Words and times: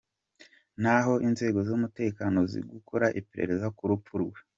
Naho 0.83 1.13
inzego 1.27 1.59
z’umutekano 1.67 2.39
zi 2.51 2.59
gukora 2.71 3.05
iperereza 3.19 3.67
ku 3.77 3.83
rupfu 3.89 4.13
rwe. 4.23 4.39